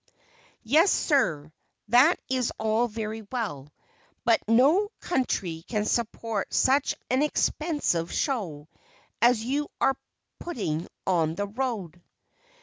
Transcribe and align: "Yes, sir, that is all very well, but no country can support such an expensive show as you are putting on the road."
"Yes, 0.63 0.89
sir, 0.91 1.53
that 1.89 2.19
is 2.27 2.51
all 2.57 2.87
very 2.87 3.21
well, 3.31 3.71
but 4.25 4.41
no 4.47 4.89
country 4.99 5.63
can 5.67 5.85
support 5.85 6.51
such 6.51 6.95
an 7.11 7.21
expensive 7.21 8.11
show 8.11 8.67
as 9.21 9.45
you 9.45 9.67
are 9.79 9.95
putting 10.39 10.87
on 11.05 11.35
the 11.35 11.45
road." 11.47 12.01